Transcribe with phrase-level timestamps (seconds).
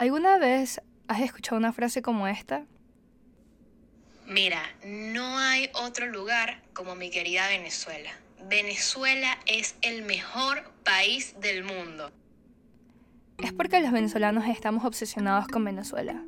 [0.00, 2.64] ¿Alguna vez has escuchado una frase como esta?
[4.26, 8.08] Mira, no hay otro lugar como mi querida Venezuela.
[8.48, 12.10] Venezuela es el mejor país del mundo.
[13.36, 16.24] Es porque los venezolanos estamos obsesionados con Venezuela.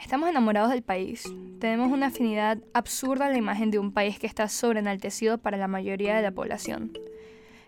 [0.00, 1.22] Estamos enamorados del país.
[1.60, 5.68] Tenemos una afinidad absurda a la imagen de un país que está sobreenaltecido para la
[5.68, 6.98] mayoría de la población.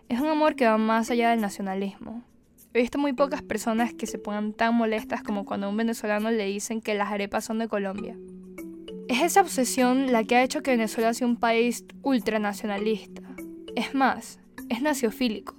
[0.09, 2.25] Es un amor que va más allá del nacionalismo.
[2.71, 6.29] He visto muy pocas personas que se pongan tan molestas como cuando a un venezolano
[6.29, 8.15] le dicen que las arepas son de Colombia.
[9.07, 13.23] Es esa obsesión la que ha hecho que Venezuela sea un país ultranacionalista.
[13.75, 15.55] Es más, es naciofílico.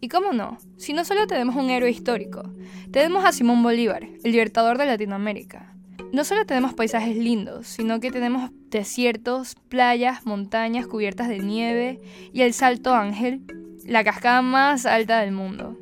[0.00, 0.58] ¿Y cómo no?
[0.76, 2.44] Si no solo tenemos un héroe histórico,
[2.92, 5.74] tenemos a Simón Bolívar, el libertador de Latinoamérica.
[6.12, 12.00] No solo tenemos paisajes lindos, sino que tenemos desiertos, playas, montañas cubiertas de nieve
[12.32, 13.42] y el Salto Ángel,
[13.84, 15.76] la cascada más alta del mundo.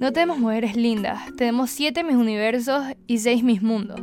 [0.00, 4.00] No tenemos mujeres lindas, tenemos siete mis universos y seis mis mundos.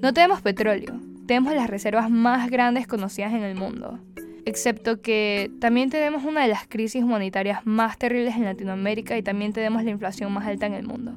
[0.00, 3.98] No tenemos petróleo, tenemos las reservas más grandes conocidas en el mundo.
[4.44, 9.52] Excepto que también tenemos una de las crisis humanitarias más terribles en Latinoamérica y también
[9.52, 11.14] tenemos la inflación más alta en el mundo.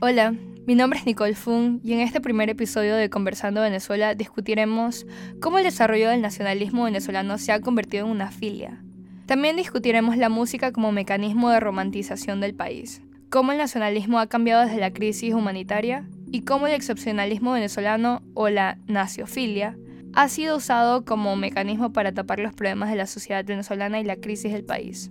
[0.00, 0.34] Hola,
[0.66, 5.06] mi nombre es Nicole Fung y en este primer episodio de Conversando Venezuela discutiremos
[5.38, 8.82] cómo el desarrollo del nacionalismo venezolano se ha convertido en una filia
[9.28, 14.64] también discutiremos la música como mecanismo de romantización del país, cómo el nacionalismo ha cambiado
[14.64, 19.76] desde la crisis humanitaria y cómo el excepcionalismo venezolano o la naciofilia
[20.14, 24.16] ha sido usado como mecanismo para tapar los problemas de la sociedad venezolana y la
[24.16, 25.10] crisis del país.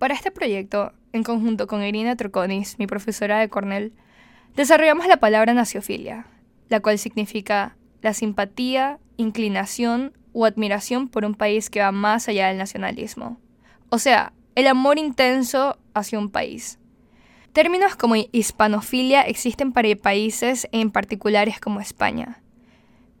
[0.00, 3.92] Para este proyecto, en conjunto con Irina Troconis, mi profesora de Cornell,
[4.56, 6.26] desarrollamos la palabra naciofilia,
[6.70, 12.48] la cual significa la simpatía, inclinación o admiración por un país que va más allá
[12.48, 13.40] del nacionalismo.
[13.88, 16.78] O sea, el amor intenso hacia un país.
[17.54, 22.42] Términos como hispanofilia existen para países en particulares como España.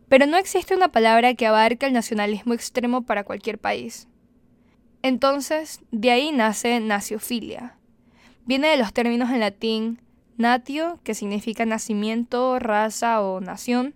[0.08, 4.08] Pero no existe una palabra que abarque el nacionalismo extremo para cualquier país.
[5.02, 7.78] Entonces, de ahí nace naciofilia.
[8.44, 10.00] Viene de los términos en latín
[10.36, 13.94] natio, que significa nacimiento, raza o nación,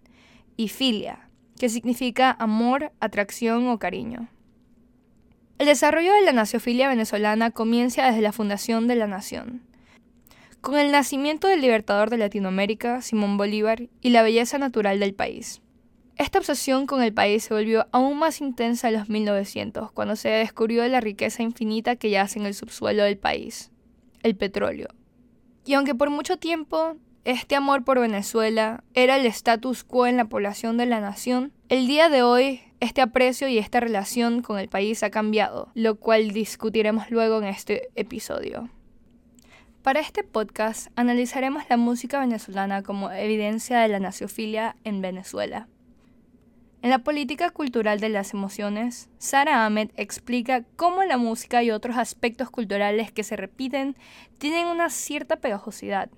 [0.56, 1.28] y filia,
[1.58, 4.28] que significa amor, atracción o cariño.
[5.58, 9.62] El desarrollo de la naciofilia venezolana comienza desde la fundación de la nación.
[10.60, 15.60] Con el nacimiento del libertador de Latinoamérica, Simón Bolívar, y la belleza natural del país.
[16.16, 20.28] Esta obsesión con el país se volvió aún más intensa en los 1900, cuando se
[20.28, 23.70] descubrió la riqueza infinita que yace en el subsuelo del país,
[24.22, 24.88] el petróleo.
[25.64, 30.27] Y aunque por mucho tiempo este amor por Venezuela era el status quo en la
[30.27, 34.69] población de la nación, el día de hoy este aprecio y esta relación con el
[34.69, 38.71] país ha cambiado, lo cual discutiremos luego en este episodio.
[39.83, 45.69] Para este podcast analizaremos la música venezolana como evidencia de la naciofilia en Venezuela.
[46.81, 51.97] En la política cultural de las emociones, Sara Ahmed explica cómo la música y otros
[51.97, 53.97] aspectos culturales que se repiten
[54.39, 56.09] tienen una cierta pegajosidad,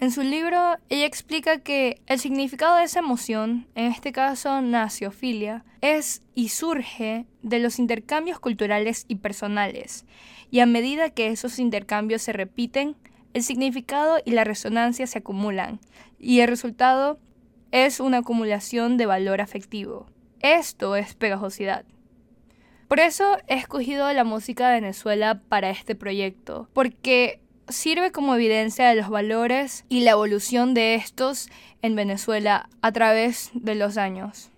[0.00, 5.64] en su libro, ella explica que el significado de esa emoción, en este caso naciofilia,
[5.80, 10.06] es y surge de los intercambios culturales y personales,
[10.50, 12.96] y a medida que esos intercambios se repiten,
[13.34, 15.80] el significado y la resonancia se acumulan,
[16.18, 17.18] y el resultado
[17.72, 20.06] es una acumulación de valor afectivo.
[20.40, 21.84] Esto es pegajosidad.
[22.86, 28.88] Por eso he escogido la música de Venezuela para este proyecto, porque sirve como evidencia
[28.88, 31.48] de los valores y la evolución de estos
[31.82, 34.50] en Venezuela a través de los años.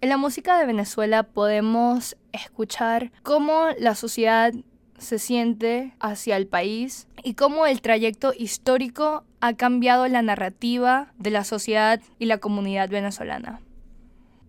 [0.00, 4.52] En la música de Venezuela podemos escuchar cómo la sociedad
[4.98, 11.30] se siente hacia el país y cómo el trayecto histórico ha cambiado la narrativa de
[11.30, 13.60] la sociedad y la comunidad venezolana.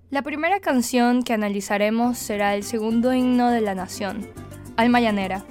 [0.09, 4.27] La primera canción que analizaremos será el segundo himno de la nación,
[4.75, 5.45] Alma Llanera,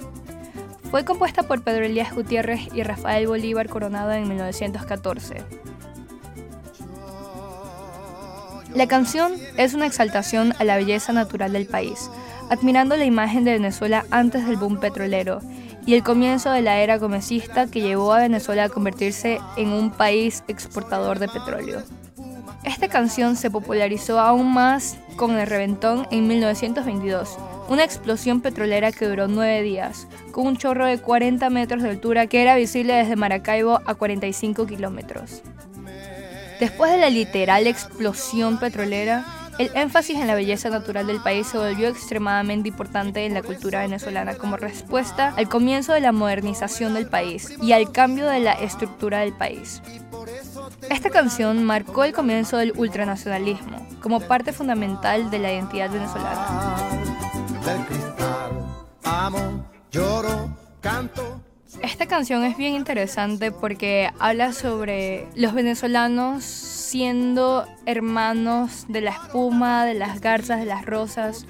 [0.89, 5.43] fue compuesta por Pedro Elías Gutiérrez y Rafael Bolívar Coronado en 1914.
[8.73, 12.09] La canción es una exaltación a la belleza natural del país,
[12.49, 15.41] admirando la imagen de Venezuela antes del boom petrolero
[15.85, 19.91] y el comienzo de la era gomecista que llevó a Venezuela a convertirse en un
[19.91, 21.83] país exportador de petróleo.
[22.63, 27.37] Esta canción se popularizó aún más con el reventón en 1922,
[27.69, 32.27] una explosión petrolera que duró nueve días, con un chorro de 40 metros de altura
[32.27, 35.41] que era visible desde Maracaibo a 45 kilómetros.
[36.59, 39.25] Después de la literal explosión petrolera,
[39.59, 43.81] El énfasis en la belleza natural del país se volvió extremadamente importante en la cultura
[43.81, 48.53] venezolana como respuesta al comienzo de la modernización del país y al cambio de la
[48.53, 49.81] estructura del país.
[50.89, 57.18] Esta canción marcó el comienzo del ultranacionalismo como parte fundamental de la identidad venezolana.
[61.81, 69.85] Esta canción es bien interesante porque habla sobre los venezolanos siendo hermanos de la espuma,
[69.85, 71.45] de las garzas, de las rosas.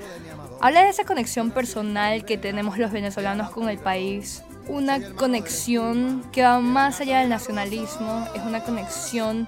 [0.61, 4.43] Habla de esa conexión personal que tenemos los venezolanos con el país.
[4.67, 9.47] Una conexión que va más allá del nacionalismo, es una conexión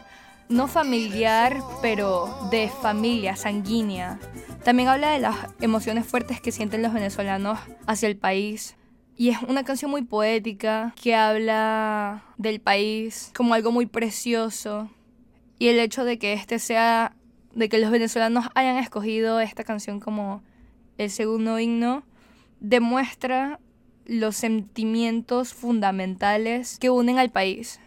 [0.51, 4.19] no familiar, pero de familia, sanguínea.
[4.63, 8.75] También habla de las emociones fuertes que sienten los venezolanos hacia el país.
[9.17, 14.89] Y es una canción muy poética que habla del país como algo muy precioso,
[15.61, 17.15] y el hecho de que este sea,
[17.53, 20.41] de que los venezolanos hayan escogido esta canción como
[20.97, 22.03] el segundo himno,
[22.59, 23.59] demuestra
[24.07, 27.79] los sentimientos fundamentales que unen al país.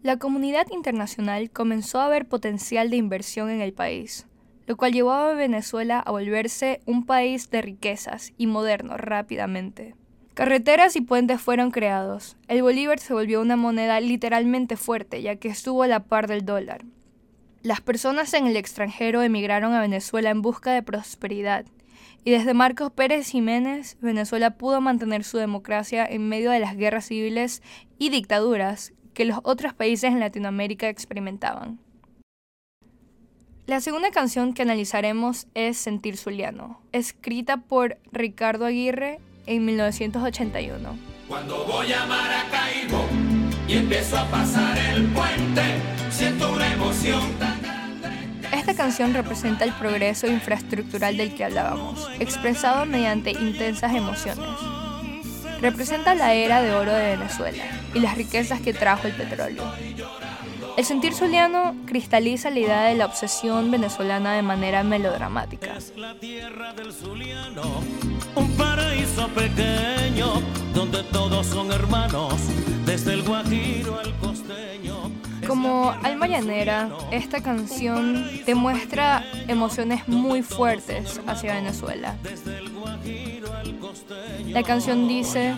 [0.00, 4.28] La comunidad internacional comenzó a ver potencial de inversión en el país,
[4.68, 9.96] lo cual llevó a Venezuela a volverse un país de riquezas y moderno rápidamente.
[10.34, 12.36] Carreteras y puentes fueron creados.
[12.46, 16.44] El bolívar se volvió una moneda literalmente fuerte, ya que estuvo a la par del
[16.44, 16.84] dólar.
[17.62, 21.66] Las personas en el extranjero emigraron a Venezuela en busca de prosperidad,
[22.22, 27.06] y desde Marcos Pérez Jiménez, Venezuela pudo mantener su democracia en medio de las guerras
[27.06, 27.62] civiles
[27.98, 31.80] y dictaduras que los otros países en Latinoamérica experimentaban.
[33.66, 40.96] La segunda canción que analizaremos es Sentir Zuliano, escrita por Ricardo Aguirre en 1981.
[41.26, 43.06] Cuando voy a Maracaibo
[43.66, 45.62] y empiezo a pasar el puente,
[46.12, 48.56] siento una emoción tan grande.
[48.56, 54.46] Esta canción representa el progreso infraestructural del que hablábamos, expresado mediante intensas emociones.
[55.60, 57.64] Representa la era de oro de Venezuela
[57.94, 59.64] y las riquezas que trajo el petróleo.
[60.78, 65.72] El sentir zuliano cristaliza la idea de la obsesión venezolana de manera melodramática.
[68.36, 70.40] un paraíso pequeño
[70.72, 72.34] donde todos son hermanos,
[72.86, 75.10] desde el guajiro al costeño.
[75.48, 82.14] Como Alma Llanera, esta canción demuestra emociones muy fuertes hacia Venezuela.
[84.50, 85.54] La canción dice...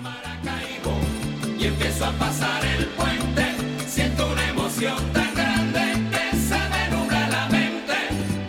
[1.58, 3.44] Y empiezo a pasar el puente,
[3.86, 4.48] siento una
[5.12, 7.94] tan grande que se me nubla la mente.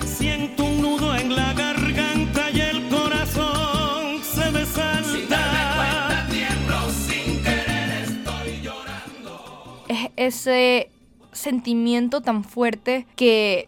[0.05, 5.03] Siento un nudo en la garganta y el corazón se me salta.
[5.03, 9.85] Si cuenta, tiemblo sin querer, estoy llorando.
[9.89, 10.89] Es ese
[11.33, 13.67] sentimiento tan fuerte que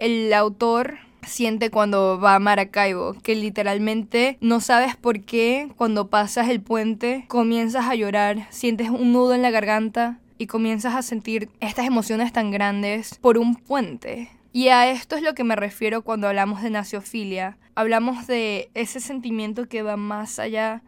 [0.00, 6.48] el autor siente cuando va a Maracaibo, que literalmente no sabes por qué cuando pasas
[6.48, 11.48] el puente comienzas a llorar, sientes un nudo en la garganta y comienzas a sentir
[11.60, 14.30] estas emociones tan grandes por un puente.
[14.52, 17.56] Y a esto es lo que me refiero cuando hablamos de naciofilia.
[17.74, 20.82] Hablamos de ese sentimiento que va más allá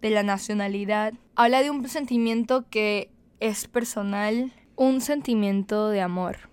[0.00, 1.12] de la nacionalidad.
[1.36, 3.10] Habla de un sentimiento que
[3.40, 6.49] es personal, un sentimiento de amor.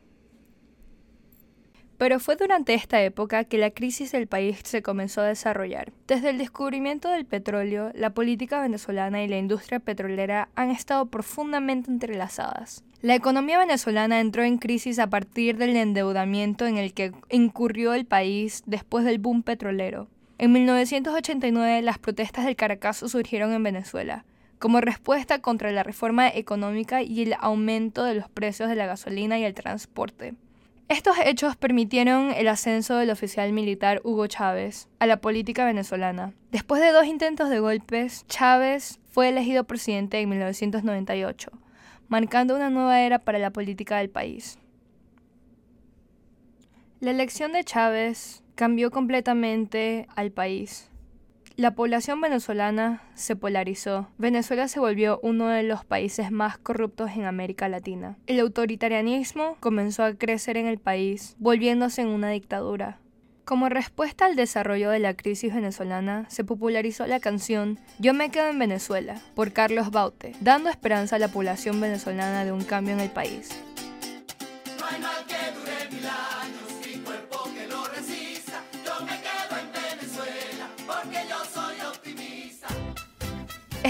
[1.97, 5.91] Pero fue durante esta época que la crisis del país se comenzó a desarrollar.
[6.07, 11.89] Desde el descubrimiento del petróleo, la política venezolana y la industria petrolera han estado profundamente
[11.89, 12.83] entrelazadas.
[13.01, 18.05] La economía venezolana entró en crisis a partir del endeudamiento en el que incurrió el
[18.05, 20.07] país después del boom petrolero.
[20.39, 24.25] En 1989 las protestas del Caracazo surgieron en Venezuela,
[24.59, 29.39] como respuesta contra la reforma económica y el aumento de los precios de la gasolina
[29.39, 30.35] y el transporte.
[30.89, 36.33] Estos hechos permitieron el ascenso del oficial militar Hugo Chávez a la política venezolana.
[36.51, 41.51] Después de dos intentos de golpes, Chávez fue elegido presidente en 1998,
[42.07, 44.59] marcando una nueva era para la política del país.
[47.01, 50.89] La elección de Chávez cambió completamente al país.
[51.57, 54.11] La población venezolana se polarizó.
[54.19, 58.15] Venezuela se volvió uno de los países más corruptos en América Latina.
[58.27, 62.99] El autoritarianismo comenzó a crecer en el país, volviéndose en una dictadura.
[63.43, 68.49] Como respuesta al desarrollo de la crisis venezolana, se popularizó la canción Yo me quedo
[68.49, 72.99] en Venezuela por Carlos Baute, dando esperanza a la población venezolana de un cambio en
[72.99, 73.49] el país.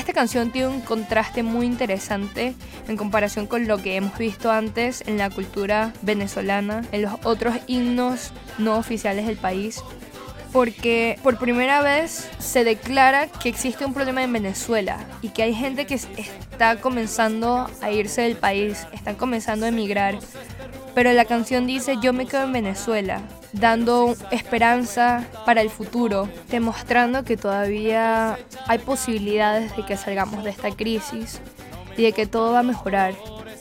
[0.08, 2.56] Esta canción tiene un contraste muy interesante
[2.88, 7.56] en comparación con lo que hemos visto antes en la cultura venezolana, en los otros
[7.68, 9.84] himnos no oficiales del país,
[10.54, 15.54] porque por primera vez se declara que existe un problema en Venezuela y que hay
[15.54, 20.20] gente que está comenzando a irse del país, están comenzando a emigrar,
[20.96, 23.20] pero la canción dice yo me quedo en Venezuela,
[23.60, 28.38] dando esperanza para el futuro, demostrando que todavía
[28.68, 31.40] hay posibilidades de que salgamos de esta crisis
[31.96, 33.16] y de que todo va a mejorar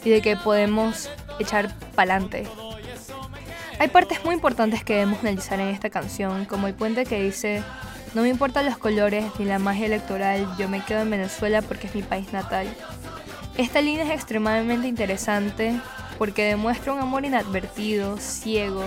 [0.05, 2.47] y de que podemos echar para adelante.
[3.79, 7.63] Hay partes muy importantes que debemos analizar en esta canción, como el puente que dice,
[8.15, 11.87] no me importan los colores ni la magia electoral, yo me quedo en Venezuela porque
[11.87, 12.67] es mi país natal.
[13.59, 15.79] Esta línea es extremadamente interesante
[16.19, 18.85] porque demuestra un amor inadvertido, ciego,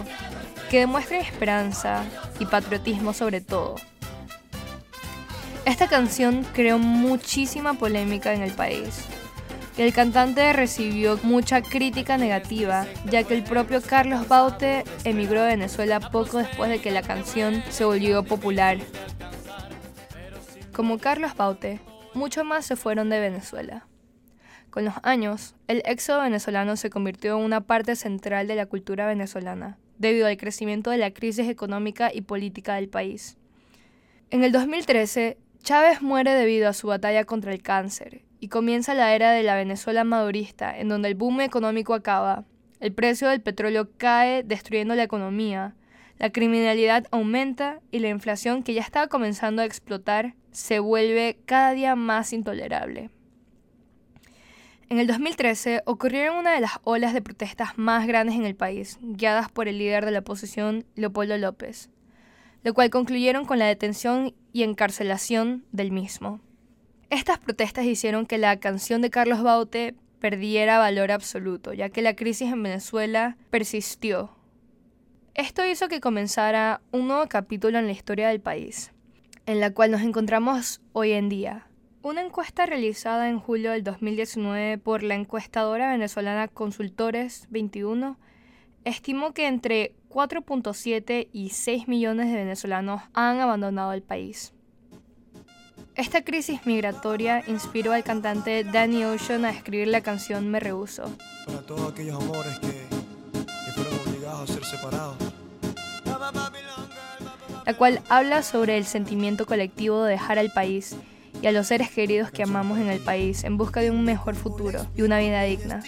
[0.70, 2.04] que demuestra esperanza
[2.40, 3.76] y patriotismo sobre todo.
[5.66, 9.06] Esta canción creó muchísima polémica en el país,
[9.80, 16.02] el cantante recibió mucha crítica negativa, ya que el propio Carlos Baute emigró a Venezuela
[16.02, 18.78] poco después de que la canción se volvió popular.
[20.74, 21.80] Como Carlos Baute,
[22.14, 23.88] muchos más se fueron de Venezuela.
[24.70, 29.08] Con los años, el éxodo venezolano se convirtió en una parte central de la cultura
[29.08, 33.38] venezolana, debido al crecimiento de la crisis económica y política del país.
[34.32, 39.13] En el 2013, Chávez muere debido a su batalla contra el cáncer y comienza la
[39.13, 42.46] era de la Venezuela madurista, en donde el boom económico acaba,
[42.79, 45.75] el precio del petróleo cae destruyendo la economía,
[46.18, 51.72] la criminalidad aumenta y la inflación que ya estaba comenzando a explotar se vuelve cada
[51.72, 53.10] día más intolerable.
[54.89, 58.98] En el 2013 ocurrieron una de las olas de protestas más grandes en el país,
[59.01, 61.91] guiadas por el líder de la oposición, Leopoldo López,
[62.63, 66.39] lo cual concluyeron con la detención y encarcelación del mismo.
[67.12, 72.15] Estas protestas hicieron que la canción de Carlos Baute perdiera valor absoluto, ya que la
[72.15, 74.36] crisis en Venezuela persistió.
[75.36, 78.91] Esto hizo que comenzara un nuevo capítulo en la historia del país,
[79.46, 81.69] en la cual nos encontramos hoy en día.
[82.01, 88.18] Una encuesta realizada en julio del 2019 por la encuestadora venezolana Consultores 21
[88.86, 94.53] estimó que entre 4.7 y 6 millones de venezolanos han abandonado el país.
[95.96, 101.03] Esta crisis migratoria inspiró al cantante Danny Ocean a escribir la canción Me Rehuso.
[101.46, 102.88] Para todos aquellos amores que,
[103.75, 105.18] fueron obligados a ser separados.
[107.65, 110.96] La cual habla sobre el sentimiento colectivo de dejar al país
[111.41, 114.36] y a los seres queridos que amamos en el país en busca de un mejor
[114.36, 115.81] futuro y una vida digna.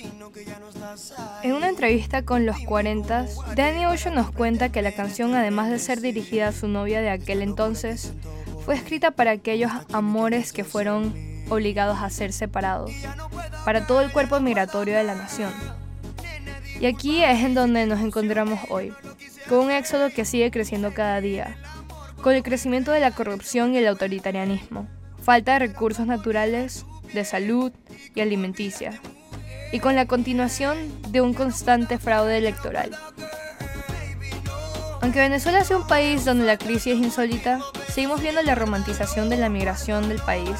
[1.44, 5.80] En una entrevista con los 40, Danny Ocean nos cuenta que la canción, además de
[5.80, 8.14] ser dirigida a su novia de aquel entonces,
[8.66, 11.14] fue escrita para aquellos amores que fueron
[11.50, 12.92] obligados a ser separados,
[13.66, 15.52] para todo el cuerpo migratorio de la nación.
[16.80, 18.94] Y aquí es en donde nos encontramos hoy,
[19.50, 21.58] con un éxodo que sigue creciendo cada día,
[22.22, 24.88] con el crecimiento de la corrupción y el autoritarianismo,
[25.22, 27.72] falta de recursos naturales, de salud
[28.16, 29.00] y alimenticia,
[29.72, 30.78] y con la continuación
[31.12, 32.92] de un constante fraude electoral.
[35.02, 39.38] Aunque Venezuela sea un país donde la crisis es insólita, seguimos viendo la romantización de
[39.38, 40.56] la migración del país,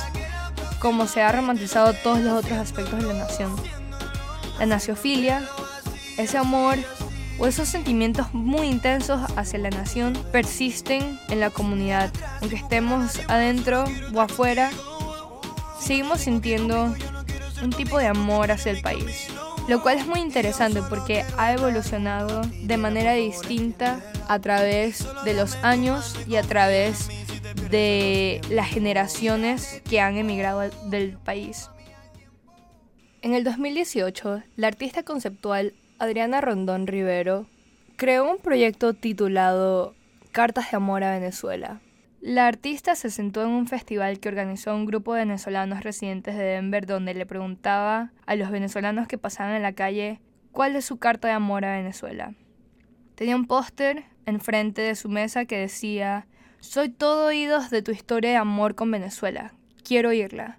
[0.80, 3.56] como se ha romantizado todos los otros aspectos de la nación.
[4.58, 5.48] La naciofilia,
[6.18, 6.78] ese amor
[7.42, 12.12] o esos sentimientos muy intensos hacia la nación persisten en la comunidad.
[12.40, 13.84] Aunque estemos adentro
[14.14, 14.70] o afuera,
[15.80, 16.94] seguimos sintiendo
[17.64, 19.28] un tipo de amor hacia el país.
[19.68, 25.56] Lo cual es muy interesante porque ha evolucionado de manera distinta a través de los
[25.64, 27.10] años y a través
[27.72, 31.70] de las generaciones que han emigrado del país.
[33.24, 37.46] En el 2018, la artista conceptual Adriana Rondón Rivero
[37.96, 39.94] creó un proyecto titulado
[40.32, 41.80] Cartas de Amor a Venezuela.
[42.22, 46.44] La artista se sentó en un festival que organizó un grupo de venezolanos residentes de
[46.44, 50.20] Denver donde le preguntaba a los venezolanos que pasaban en la calle
[50.52, 52.34] cuál es su carta de amor a Venezuela.
[53.14, 56.26] Tenía un póster enfrente de su mesa que decía
[56.62, 59.54] soy todo oídos de tu historia de amor con Venezuela.
[59.84, 60.58] Quiero oírla.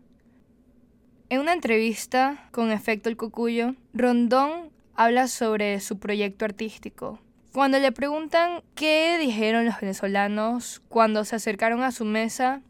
[1.30, 7.20] En una entrevista con Efecto El Cocuyo, Rondón habla sobre su proyecto artístico.
[7.52, 12.62] Cuando le preguntan qué dijeron los venezolanos cuando se acercaron a su mesa,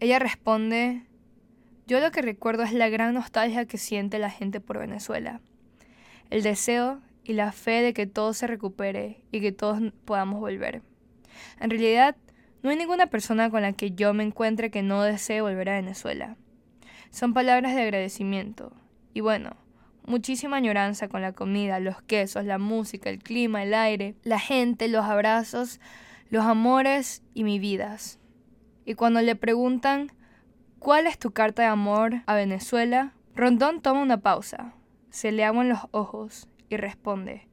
[0.00, 1.02] ella responde,
[1.86, 5.40] yo lo que recuerdo es la gran nostalgia que siente la gente por Venezuela,
[6.30, 10.82] el deseo y la fe de que todo se recupere y que todos podamos volver.
[11.60, 12.16] En realidad,
[12.62, 15.76] no hay ninguna persona con la que yo me encuentre que no desee volver a
[15.76, 16.36] Venezuela.
[17.10, 18.72] son palabras de agradecimiento.
[19.14, 19.56] Y bueno,
[20.06, 24.88] muchísima añoranza con la comida, los quesos, la música, el clima, el aire, la gente,
[24.88, 25.80] los abrazos,
[26.30, 28.18] los amores y mi vidas.
[28.84, 30.12] Y cuando le preguntan
[30.86, 33.12] ¿Cuál es tu carta de amor a Venezuela?
[33.34, 34.74] Rondón toma una pausa,
[35.10, 37.48] se le aguan los ojos y responde.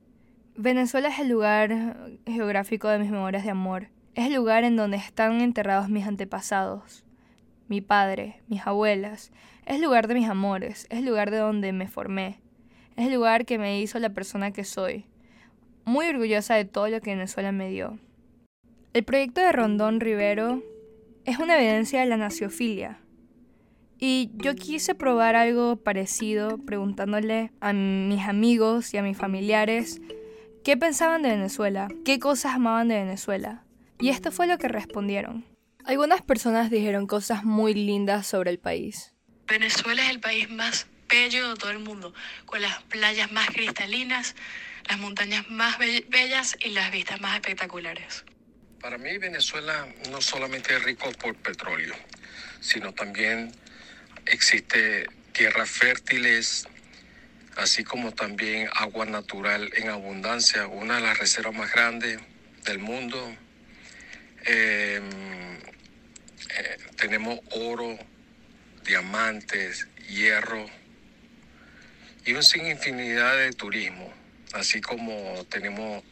[0.55, 3.87] Venezuela es el lugar geográfico de mis memorias de amor.
[4.13, 7.05] Es el lugar en donde están enterrados mis antepasados,
[7.67, 9.31] mi padre, mis abuelas.
[9.65, 12.39] Es el lugar de mis amores, es el lugar de donde me formé.
[12.95, 15.05] Es el lugar que me hizo la persona que soy.
[15.85, 17.99] Muy orgullosa de todo lo que Venezuela me dio.
[18.93, 20.63] El proyecto de Rondón Rivero
[21.25, 23.03] es una evidencia de la naciofilia,
[24.05, 30.01] y yo quise probar algo parecido preguntándole a mis amigos y a mis familiares
[30.65, 33.63] qué pensaban de Venezuela, qué cosas amaban de Venezuela.
[34.01, 35.45] Y esto fue lo que respondieron.
[35.85, 39.13] Algunas personas dijeron cosas muy lindas sobre el país.
[39.47, 42.13] Venezuela es el país más bello de todo el mundo,
[42.45, 44.35] con las playas más cristalinas,
[44.87, 48.23] las montañas más bellas y las vistas más espectaculares.
[48.81, 51.95] Para mí Venezuela no solamente es rico por petróleo,
[52.59, 53.55] sino también
[54.25, 56.67] existe tierras fértiles,
[57.55, 62.19] así como también agua natural en abundancia, una de las reservas más grandes
[62.65, 63.35] del mundo.
[64.45, 65.09] Em,
[65.55, 67.97] eh, tenemos oro,
[68.83, 70.69] diamantes, hierro
[72.25, 74.11] y un sin infinidad de turismo,
[74.53, 76.03] así como tenemos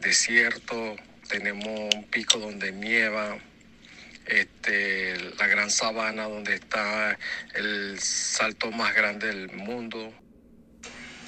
[0.00, 0.96] desierto,
[1.28, 3.38] tenemos un pico donde nieva,
[4.26, 7.16] este, la gran sabana donde está
[7.54, 10.12] el salto más grande del mundo.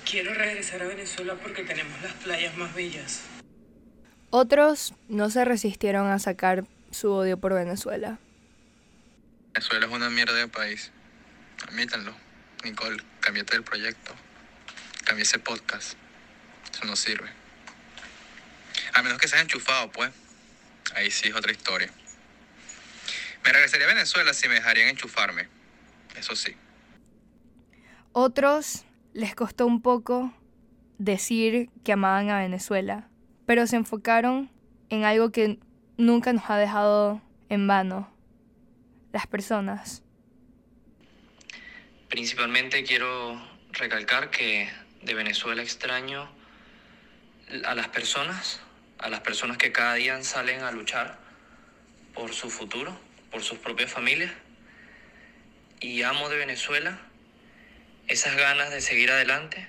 [0.08, 3.22] Quiero regresar a Venezuela porque tenemos las playas más bellas.
[4.30, 8.18] Otros no se resistieron a sacar su odio por Venezuela.
[9.54, 10.90] Venezuela es una mierda de país.
[11.66, 12.27] Admítanlo.
[12.64, 14.14] Nicole, cambiate el proyecto.
[15.04, 15.94] Cambia ese podcast.
[16.72, 17.28] Eso no sirve.
[18.94, 20.10] A menos que seas enchufado, pues.
[20.94, 21.90] Ahí sí es otra historia.
[23.44, 25.48] Me regresaría a Venezuela si me dejarían enchufarme.
[26.16, 26.54] Eso sí.
[28.12, 30.34] Otros les costó un poco
[30.98, 33.08] decir que amaban a Venezuela,
[33.46, 34.50] pero se enfocaron
[34.90, 35.58] en algo que
[35.96, 38.12] nunca nos ha dejado en vano,
[39.12, 40.02] las personas.
[42.08, 43.40] Principalmente quiero
[43.72, 44.70] recalcar que
[45.02, 46.28] de Venezuela extraño
[47.64, 48.60] a las personas,
[48.98, 51.18] a las personas que cada día salen a luchar
[52.14, 52.98] por su futuro
[53.30, 54.32] por sus propias familias
[55.80, 56.98] y amo de Venezuela
[58.06, 59.68] esas ganas de seguir adelante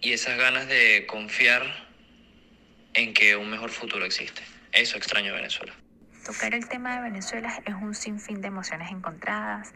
[0.00, 1.62] y esas ganas de confiar
[2.94, 4.42] en que un mejor futuro existe.
[4.72, 5.72] Eso extraño Venezuela.
[6.24, 9.72] Tocar el tema de Venezuela es un sinfín de emociones encontradas.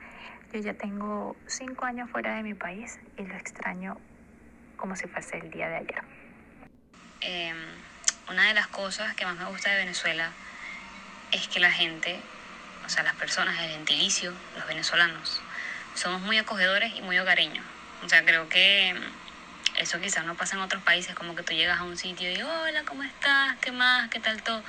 [0.53, 3.99] Yo ya tengo cinco años fuera de mi país y lo extraño
[4.77, 6.03] como si fuese el día de ayer.
[7.21, 7.57] Em,
[8.29, 10.33] una de las cosas que más me gusta de Venezuela
[11.31, 12.21] es que la gente
[12.85, 15.41] o sea, las personas, el gentilicio, los venezolanos,
[15.95, 17.65] somos muy acogedores y muy hogareños.
[18.05, 21.55] O sea, creo que mm, eso quizás no pasa en otros países, como que tú
[21.55, 23.57] llegas a un sitio y hola, ¿cómo estás?
[23.61, 24.11] ¿Qué más?
[24.11, 24.63] ¿Qué tal todo?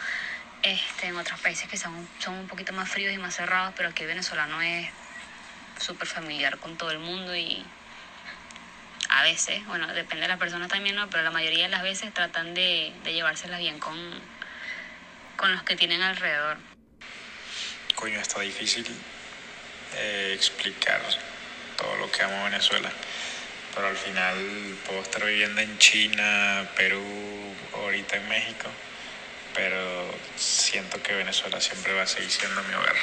[0.62, 3.90] Este, en otros países que son, son un poquito más fríos y más cerrados, pero
[3.90, 4.90] aquí el venezolano es
[5.84, 7.64] súper familiar con todo el mundo y
[9.10, 11.10] a veces, bueno, depende de la persona también, ¿no?
[11.10, 13.96] Pero la mayoría de las veces tratan de, de llevárselas bien con,
[15.36, 16.58] con los que tienen alrededor
[18.04, 18.86] coño, está difícil
[19.96, 21.02] eh, explicar
[21.78, 22.92] todo lo que amo Venezuela.
[23.74, 27.02] Pero al final puedo estar viviendo en China, Perú,
[27.74, 28.70] ahorita en México.
[29.56, 32.96] Pero siento que Venezuela siempre va a seguir siendo mi hogar.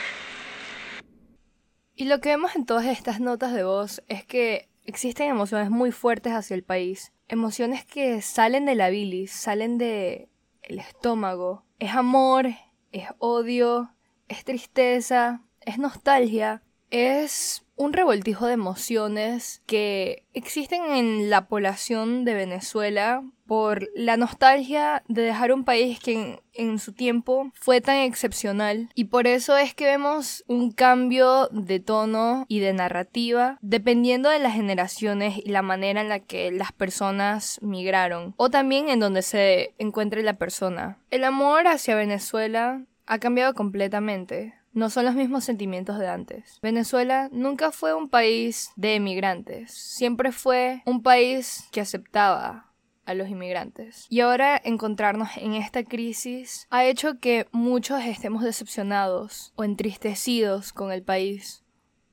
[2.01, 5.93] Y lo que vemos en todas estas notas de voz es que existen emociones muy
[5.93, 7.13] fuertes hacia el país.
[7.29, 10.31] Emociones que salen de la bilis, salen de
[10.63, 11.63] el estómago.
[11.79, 12.47] Es amor,
[12.93, 13.93] es odio,
[14.29, 22.35] es tristeza, es nostalgia, es un revoltijo de emociones que existen en la población de
[22.35, 28.91] Venezuela por la nostalgia de dejar un país que en, su tiempo fue tan excepcional
[28.95, 34.41] y por eso es que vemos un cambio de tono y de narrativa dependiendo de
[34.41, 39.23] las generaciones y la manera en la que las personas migraron o también en donde
[39.23, 40.99] se encuentre la persona.
[41.11, 44.60] El amor hacia Venezuela ha cambiado completamente.
[44.73, 46.59] No son los mismos sentimientos de antes.
[46.63, 52.71] Venezuela nunca fue un país de emigrantes, siempre fue un país que aceptaba
[53.05, 54.07] a los inmigrantes.
[54.09, 60.93] Y ahora encontrarnos en esta crisis ha hecho que muchos estemos decepcionados o entristecidos con
[60.93, 61.60] el país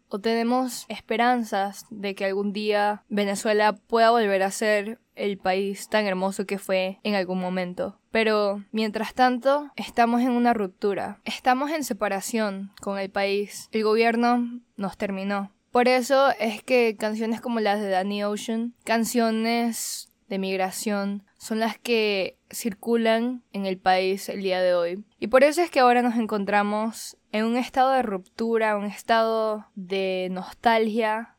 [0.09, 6.05] o tenemos esperanzas de que algún día Venezuela pueda volver a ser el país tan
[6.05, 7.99] hermoso que fue en algún momento.
[8.11, 11.19] Pero, mientras tanto, estamos en una ruptura.
[11.25, 13.67] Estamos en separación con el país.
[13.71, 15.51] El gobierno nos terminó.
[15.71, 21.77] Por eso es que canciones como las de Danny Ocean, canciones de migración, son las
[21.77, 25.03] que circulan en el país el día de hoy.
[25.19, 29.67] Y por eso es que ahora nos encontramos en un estado de ruptura, un estado
[29.75, 31.35] de nostalgia.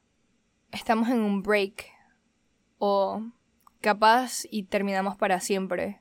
[0.71, 1.87] Estamos en un break.
[2.79, 3.23] O
[3.81, 6.01] capaz y terminamos para siempre.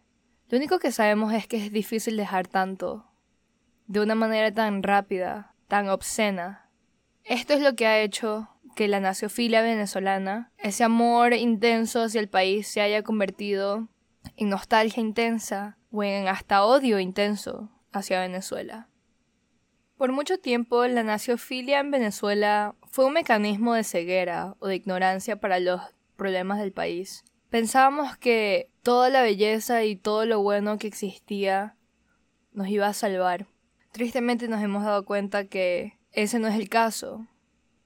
[0.50, 3.08] Lo único que sabemos es que es difícil dejar tanto.
[3.88, 6.70] De una manera tan rápida, tan obscena.
[7.24, 12.30] Esto es lo que ha hecho que la naciofilia venezolana, ese amor intenso hacia el
[12.30, 13.88] país, se haya convertido
[14.36, 18.90] en nostalgia intensa o en hasta odio intenso hacia Venezuela.
[19.98, 25.40] Por mucho tiempo, la naciofilia en Venezuela fue un mecanismo de ceguera o de ignorancia
[25.40, 25.82] para los
[26.16, 27.26] problemas del país.
[27.50, 31.76] Pensábamos que toda la belleza y todo lo bueno que existía
[32.52, 33.48] nos iba a salvar.
[33.92, 37.26] Tristemente nos hemos dado cuenta que ese no es el caso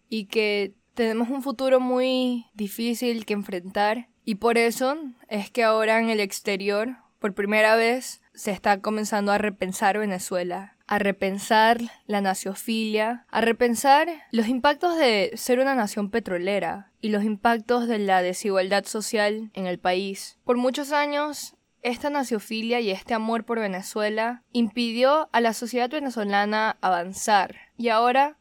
[0.09, 4.97] y que tenemos un futuro muy difícil que enfrentar y por eso
[5.29, 10.75] es que ahora en el exterior, por primera vez, se está comenzando a repensar Venezuela,
[10.91, 17.23] a repensar la naciofilia, a repensar los impactos de ser una nación petrolera y los
[17.23, 20.37] impactos de la desigualdad social en el país.
[20.43, 26.77] Por muchos años, esta naciofilia y este amor por Venezuela impidió a la sociedad venezolana
[26.81, 28.37] avanzar y ahora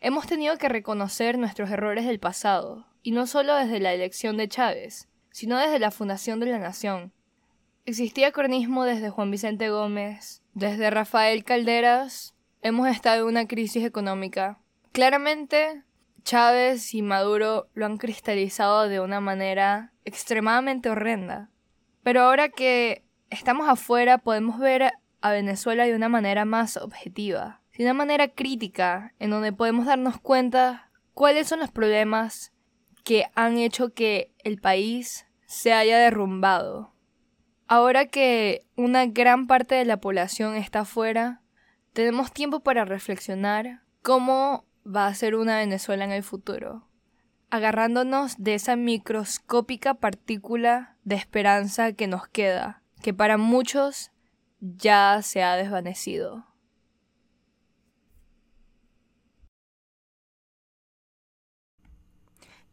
[0.00, 4.48] hemos tenido que reconocer nuestros errores del pasado, y no solo desde la elección de
[4.48, 7.12] Chávez, sino desde la fundación de la nación.
[7.84, 14.58] Existía cronismo desde Juan Vicente Gómez, desde Rafael Calderas, hemos estado en una crisis económica.
[14.92, 15.84] Claramente,
[16.24, 21.50] Chávez y Maduro lo han cristalizado de una manera extremadamente horrenda.
[22.02, 27.84] Pero ahora que estamos afuera podemos ver a Venezuela de una manera más objetiva, de
[27.84, 32.52] una manera crítica, en donde podemos darnos cuenta cuáles son los problemas
[33.04, 36.91] que han hecho que el país se haya derrumbado.
[37.74, 41.40] Ahora que una gran parte de la población está afuera,
[41.94, 46.86] tenemos tiempo para reflexionar cómo va a ser una Venezuela en el futuro,
[47.48, 54.12] agarrándonos de esa microscópica partícula de esperanza que nos queda, que para muchos
[54.60, 56.44] ya se ha desvanecido.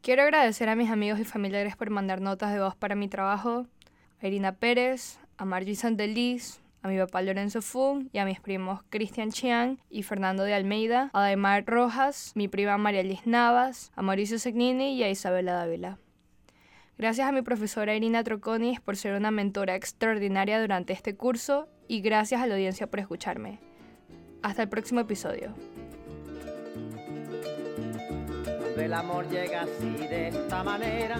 [0.02, 3.66] Quiero agradecer a mis amigos y familiares por mandar notas de voz para mi trabajo,
[4.22, 8.82] a Irina Pérez, a Margie Santeliz, a mi papá Lorenzo Fung y a mis primos
[8.90, 14.02] Cristian Chiang y Fernando de Almeida, a Daimar Rojas, mi prima María Liz Navas, a
[14.02, 15.98] Mauricio Segnini y a Isabela Dávila.
[16.98, 22.02] Gracias a mi profesora Irina Troconis por ser una mentora extraordinaria durante este curso y
[22.02, 23.60] gracias a la audiencia por escucharme.
[24.42, 25.54] Hasta el próximo episodio
[28.82, 31.20] el amor llega así de esta manera,